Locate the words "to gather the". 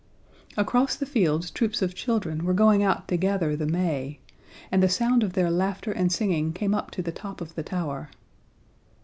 3.09-3.67